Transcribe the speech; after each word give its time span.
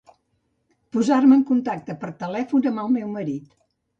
Posar-me 0.95 1.37
en 1.39 1.43
contacte 1.51 1.97
per 2.05 2.11
telèfon 2.23 2.65
amb 2.71 2.83
el 2.85 2.91
meu 2.97 3.15
marit. 3.21 3.55